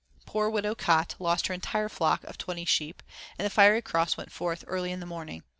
Poor 0.25 0.49
Widow 0.49 0.73
Cot 0.73 1.13
lost 1.19 1.45
her 1.45 1.53
entire 1.53 1.87
flock 1.87 2.23
of 2.23 2.35
twenty 2.35 2.65
sheep, 2.65 3.03
and 3.37 3.45
the 3.45 3.51
fiery 3.51 3.83
cross 3.83 4.17
went 4.17 4.31
forth 4.31 4.63
early 4.65 4.91
in 4.91 4.99
the 4.99 5.05
morning. 5.05 5.43